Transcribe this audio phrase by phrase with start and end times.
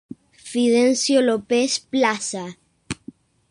[0.51, 2.57] Fidencio Lopez Plaza.